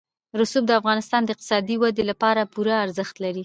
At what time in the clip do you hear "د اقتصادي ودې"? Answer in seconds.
1.23-2.03